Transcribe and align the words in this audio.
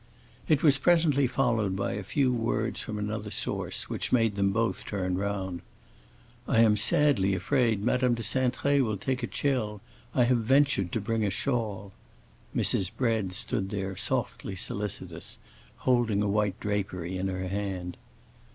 It 0.47 0.63
was 0.63 0.79
presently 0.79 1.27
followed 1.27 1.75
by 1.75 1.91
a 1.91 2.01
few 2.01 2.33
words 2.33 2.79
from 2.81 2.97
another 2.97 3.29
source, 3.29 3.87
which 3.87 4.11
made 4.11 4.35
them 4.35 4.51
both 4.51 4.83
turn 4.83 5.15
round. 5.15 5.61
"I 6.47 6.61
am 6.61 6.75
sadly 6.75 7.35
afraid 7.35 7.83
Madame 7.83 8.15
de 8.15 8.23
Cintré 8.23 8.81
will 8.83 8.97
take 8.97 9.21
a 9.21 9.27
chill. 9.27 9.79
I 10.15 10.23
have 10.23 10.39
ventured 10.39 10.91
to 10.93 10.99
bring 11.01 11.23
a 11.23 11.29
shawl." 11.29 11.91
Mrs. 12.55 12.89
Bread 12.97 13.33
stood 13.33 13.69
there 13.69 13.95
softly 13.95 14.55
solicitous, 14.55 15.37
holding 15.77 16.23
a 16.23 16.27
white 16.27 16.59
drapery 16.59 17.15
in 17.15 17.27
her 17.27 17.47
hand. 17.47 17.95